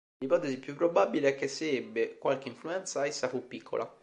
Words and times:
L'ipotesi 0.17 0.57
più 0.57 0.73
probabile 0.73 1.29
è 1.29 1.35
che 1.35 1.47
se 1.47 1.69
ebbe 1.69 2.17
qualche 2.17 2.47
influenza 2.47 3.05
essa 3.05 3.27
fu 3.29 3.47
piccola. 3.47 3.87